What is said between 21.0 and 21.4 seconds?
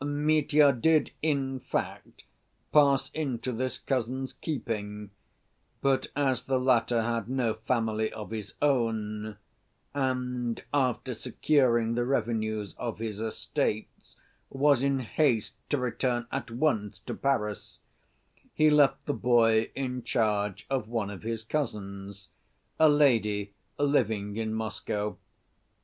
of